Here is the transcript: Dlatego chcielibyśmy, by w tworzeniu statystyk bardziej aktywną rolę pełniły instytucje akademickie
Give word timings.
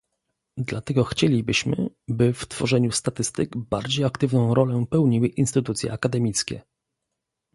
Dlatego 0.57 1.03
chcielibyśmy, 1.03 1.89
by 2.07 2.33
w 2.33 2.47
tworzeniu 2.47 2.91
statystyk 2.91 3.57
bardziej 3.57 4.05
aktywną 4.05 4.53
rolę 4.53 4.85
pełniły 4.91 5.27
instytucje 5.27 5.93
akademickie 5.93 6.61